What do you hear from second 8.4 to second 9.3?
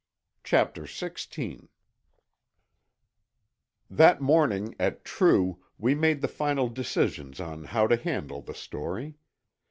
the story.